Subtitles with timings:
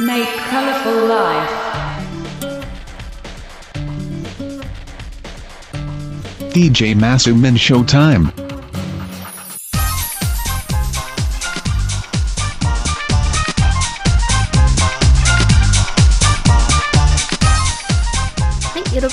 [0.00, 1.50] Make colorful life.
[6.52, 8.43] DJ Masumin Showtime.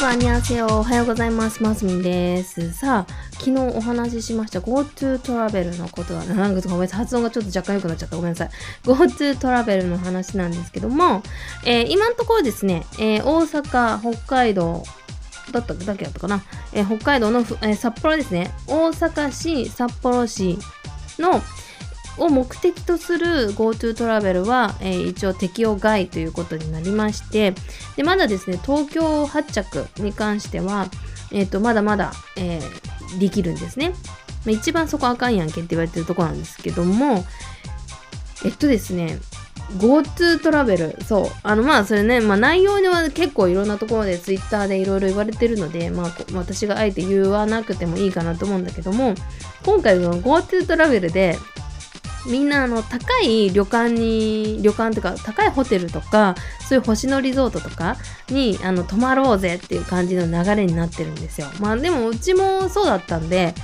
[0.01, 0.65] はい、よろぶん、にゃんせよ。
[0.79, 1.61] おはようございます。
[1.61, 2.73] ますみんです。
[2.73, 8.15] さあ、昨日お話ししました GoTo トラベルのことは、なんかごめんなさい、発音がちょっと若干良くなっちゃった。
[8.15, 8.49] ごめんなさい。
[8.83, 11.21] GoTo トラベルの話なんですけども、
[11.65, 14.83] えー今のところですね、えー大阪、北海道、
[15.51, 16.41] だっただけだったかな、
[16.73, 20.57] えー北海道の、え札幌ですね、大阪市、札幌市
[21.19, 21.43] の、
[22.23, 27.53] を目的とする GoTo トラベルは、えー一応適用外ということになりまして
[27.95, 30.87] でまだですね東京発着に関しては、
[31.31, 33.95] えー、とまだまだ、えーできるんですね、ま
[34.47, 37.25] あ、一番そこあかんやんけって言われてるとこなんですけども
[38.45, 39.19] えっとですね
[39.77, 49.15] GoTo トラベルそうあのまあそれね、まあ、内容では結構いろんなところで Twitter でいろいろ言われてるので、まあ、私があえて言わなくてもいいかなと思うんだけども
[49.65, 51.37] 今回の GoTo トラベルで
[52.27, 56.35] みんなあの高い旅館に旅館とか高いホテルとか
[56.67, 57.97] そういう星野リゾートとか
[58.29, 61.47] にあの泊まろうぜっていう感じの流れになってるんですよ。
[61.59, 63.55] まあでもうちもそうだったんで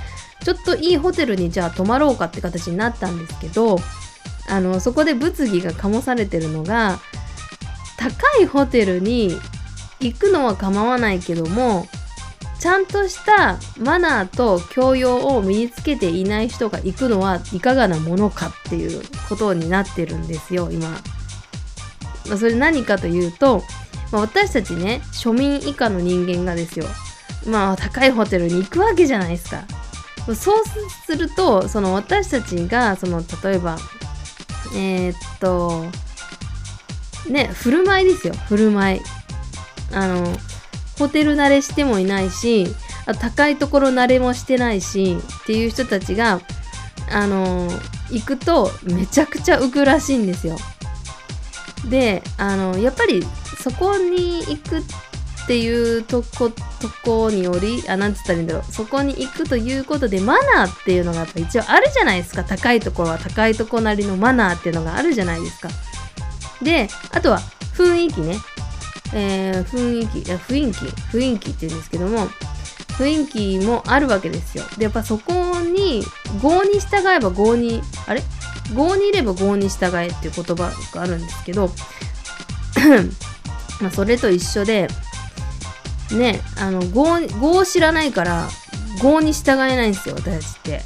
[0.44, 3.78] ちょっといいホテルにじゃあ泊まろうかって形になったんですけど
[4.48, 6.98] あのそこで物議が醸されてるのが
[7.96, 9.36] 高いホテルに
[10.00, 11.86] 行くのは構わないけども
[12.60, 20.88] ちゃんとしたマナーと教養を身につけていない人が行くのはいかがなものかっていうことになってるんですよ今。
[20.90, 23.62] まあ、それ何かというと、
[24.12, 26.86] まあ、私たちね庶民以下の人間がですよ
[27.46, 29.62] まあ高いホテルに行くわけじゃないですか。
[30.34, 30.64] そう
[31.06, 33.78] するとその私たちがその例えば
[34.74, 35.84] えーっと
[37.30, 39.00] ね振る舞いですよ振る舞い。
[39.92, 40.36] あの
[40.98, 42.66] ホテル慣れしてもいないし
[43.06, 46.40] あ高いところ慣れもしてないしっていう人たちが
[47.10, 47.68] あの
[48.10, 50.56] 行くとめちゃくちゃ浮くらしいんですよ。
[51.88, 53.24] であのやっぱり
[53.62, 54.82] そこに行くっ
[55.46, 56.56] ていうとこと
[57.02, 65.70] こによりあなんつったらいいんだろうそこに行くということでマナーっていうのがやっぱ一応あるじゃないですか高いところは高いとこなりのマナーっていうのがあるじゃないですか。
[66.62, 67.38] であとは
[67.74, 68.36] 雰囲気ね
[69.14, 70.76] えー雰囲気いや雰囲気
[71.16, 72.28] 雰囲気って言うんですけども
[72.98, 73.26] 雰囲
[73.60, 74.64] 気もあるわけですよ。
[74.76, 76.02] でやっぱそこに
[76.42, 78.22] 合に従えば合にあれ？
[78.74, 81.70] 合にいれば合に従えっていう言葉があるんですけど
[83.80, 84.88] まあそれと一緒で
[86.12, 88.48] ねあの合合を知らないから
[89.02, 90.82] 合に従えないんですよ私たちって。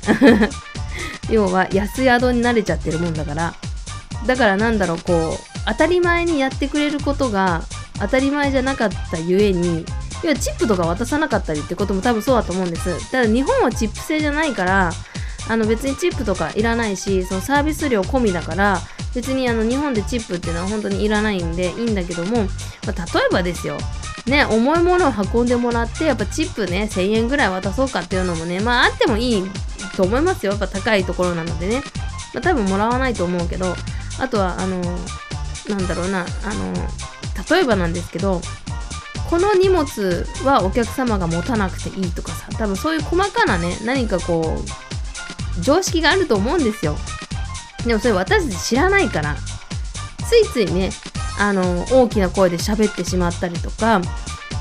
[1.30, 3.54] 要は安宿に慣れちゃってるもんだから。
[4.26, 7.62] だからなんだろうこう当たり前にやってくれることが
[7.98, 9.84] 当たり前じゃなかったゆえに
[10.22, 13.10] 要はチップとか渡さなかったりってことも多分そうだと思うんです。
[13.10, 14.92] ただ日本はチップ制じゃないから
[15.48, 18.78] あの別にチップとかいらないしそのサービス料込みだから
[19.14, 22.44] 別にあの日本でチップっていうのは本当にいらないんでいいんだけども、ま
[22.96, 23.78] あ、例えばですよ。
[24.26, 29.42] ね重いものを運んでもらってやっぱチップね1000円ぐらい渡そうかっていうのもねまああってもいい
[29.96, 30.52] と思いますよ。
[30.52, 31.82] やっぱ高いところなのでね、
[32.32, 33.74] まあ、多分もらわないと思うけど。
[34.18, 34.80] あとはあの
[35.68, 36.72] なんだろうなあの
[37.50, 38.40] 例えばなんですけど
[39.30, 46.96] この荷物はお客様が持たなくていいとかさ多分そういう細かなね何かこう常識があると思うんですよ。
[47.86, 49.36] でもそれ私たち知らないから
[50.28, 50.90] ついついね
[51.38, 54.00] あの大きな声で喋ってしまったりとか、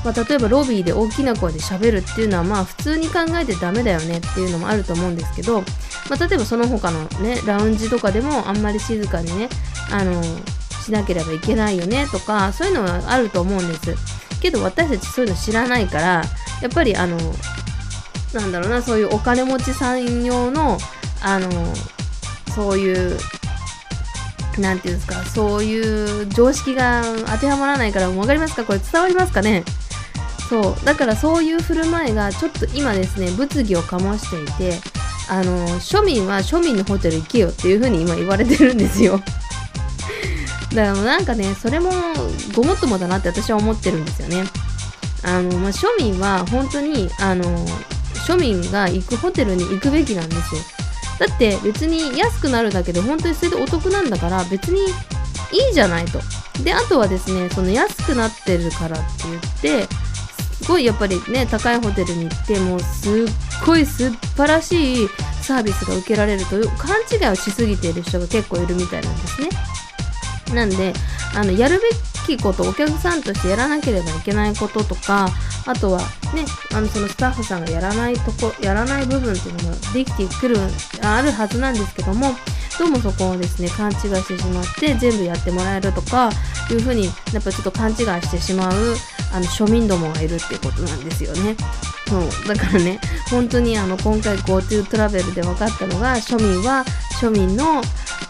[0.04, 5.66] まあ、例えばロビーで大きな声で喋るっていうのはまあ普通に考えてダメだよねっていうのもあると思うんですけど、ま
[6.18, 9.48] あ、例えばその他のねラウンジとかでもあんまり静かにね
[9.90, 10.22] あの
[10.82, 13.94] しなければいけないよねとかそういうのはあると思うんです。
[14.40, 16.24] けど私たちそういうの知らないから
[16.60, 17.16] やっぱりあの
[18.34, 20.78] なんだろうなそういうお金持ちさん用の
[21.22, 21.48] あの
[22.54, 23.18] そういう
[24.58, 28.64] なんていうんですかそういう常識が当てはまらないから分かりますか？
[28.64, 29.64] これ伝わりますかね？
[30.50, 30.84] そう。
[30.84, 34.78] だからそういう振る舞いがちょっと今ですね物議を醸していて
[35.30, 39.20] あの庶民は庶民のホテル行けよっていう風に今言われてるんですよ。
[40.74, 41.90] だからなんかねそれも
[42.54, 44.44] ごもっともだなって私は思ってるんですよね。
[45.24, 47.44] あの、まあ、庶民は本当にあの
[48.26, 50.60] 庶民が行くホテルに行くべきなんですよ。
[51.18, 54.80] だって別に安くなるだけで本当にそれでお得なんだから別に
[55.52, 56.20] いいじゃないと。
[56.64, 59.24] であとはですねその安くなってるからって
[59.62, 59.94] 言って
[60.62, 63.26] すごいやっぱりね高いホテルに行ってもうすっ
[63.66, 65.08] ごい素晴らしい
[65.42, 69.48] サービスが受けられるという勘違いをしすぎている人が結構いるみたいなんですね。
[70.54, 70.92] なんで
[71.34, 75.28] あのやるべきことお客さんとしてやらなければいけないこととか
[75.66, 76.00] あとは
[76.34, 76.44] ね
[76.74, 80.56] あのそのスタッフさんがやらないとこやらない部分っていうのもできてくる
[81.02, 82.34] あるはずなんですけども
[82.78, 86.30] どうもそこをですね勘違いしてしまって全部やってもらえるとか
[86.70, 88.72] いうふうにやっぱちょっと勘違いしてしまう
[89.32, 91.56] あの庶民どもがいるっていうことなんですよね。
[92.08, 93.00] そうだからね
[93.30, 96.84] 本当にあの今回 GoTo トラベルで分かったのが庶民は
[97.20, 97.80] 庶民の、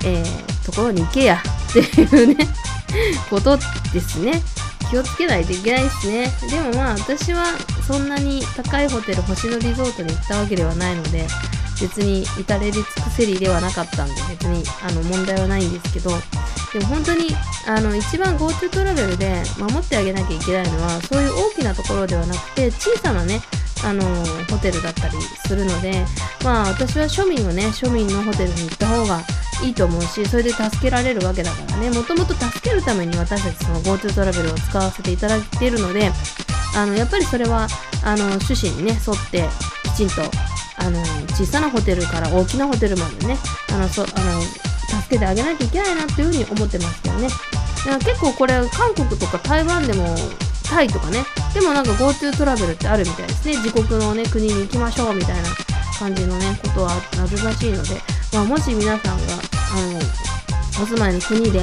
[0.05, 1.43] えー、ところに行けや
[1.81, 2.47] っていうね。
[3.31, 3.57] こと
[3.93, 4.43] ですね。
[4.91, 6.33] 気をつけないといけないですね。
[6.51, 7.47] でもまあ私は
[7.87, 11.27] そんなに高いホテル星野リゾートに行ったわけではないので
[11.81, 16.11] 別に至れり尽くせりではなかったんで別にあの問題はないんですけど
[16.73, 17.29] でも本当に
[17.67, 23.41] あの一番 GoTo トラベルで守ってあげなきゃいけないのはそういう大きなところではなくて小さなね
[23.85, 24.05] あの
[24.49, 26.05] ホテルだったりするので
[26.45, 29.23] まあ私は庶民はね庶民のホテルに行った方が
[29.63, 31.91] いいと思うしそれで助けられるわけだからね。
[31.91, 36.11] もともと助けるために私たちその GoTo トラベルを使わせていただいているので
[36.75, 37.69] あのやっぱりそれは
[38.05, 39.45] あの趣旨にね沿って
[39.85, 40.23] きちんと
[40.79, 41.01] あの
[41.31, 43.37] 小さなホテルから大きなホテルまでね
[43.73, 47.29] あのそあの助けてあげなきゃいけないなっていうふうに思ってますけどね。
[47.29, 50.15] だから結構これ韓国とか台湾でも
[50.69, 53.57] タイとかねでもなんか GoTo トラベルってあるみたいですね。
[53.57, 55.49] 自国のね国に行きましょうみたいな
[55.99, 58.01] 感じのねことはあるらしいので、
[58.33, 59.77] まあ、もし皆さんがあ
[60.79, 61.61] のお住まいの国で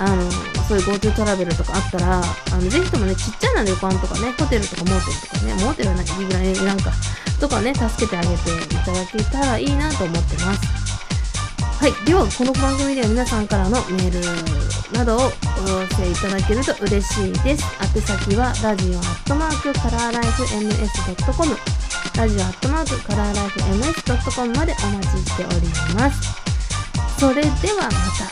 [0.00, 0.30] あの
[0.68, 6.92] そういう GoTo トラベルとかあったらあのぜひともねちっちゃな旅館とかねホテルとかモーテルとかねモーテルはなんかいいぐらいなんか
[7.40, 10.88] とかね助けてあげていただけたらいいなと思ってます
[11.78, 11.92] はい。
[12.04, 15.18] では、この番組では皆さんからのメールなどを
[15.64, 17.64] お寄せいただけると嬉しいです。
[17.94, 21.56] 宛先は、ラジオアットマークカラーライフ MS.com
[22.16, 26.47] ラジオアットマークカラーライフ MS.com までお待ちしております。
[27.18, 27.50] それでは
[27.82, 28.30] また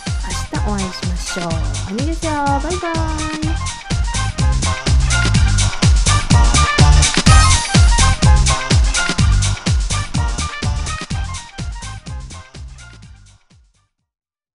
[0.54, 1.46] 明日お会いしましょう。
[1.88, 2.32] アニですよ。
[2.32, 3.75] バイバーイ。